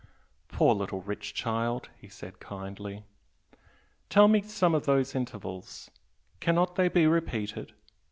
[0.47, 3.03] "Poor little rich child!" he said, kindly
[4.09, 5.91] "Tell me some of those 'intervals'!
[6.39, 7.73] Cannot they be repeated?